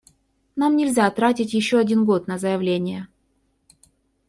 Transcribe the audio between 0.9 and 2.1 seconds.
тратить еще один